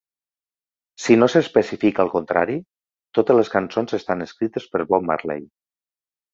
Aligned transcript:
Si 1.03 1.17
no 1.19 1.27
s'especifica 1.33 2.03
el 2.07 2.09
contrari, 2.15 2.57
totes 3.19 3.39
les 3.41 3.53
cançons 3.59 3.97
estan 4.01 4.29
escrites 4.29 4.69
per 4.75 4.85
Bob 4.93 5.09
Marley. 5.13 5.49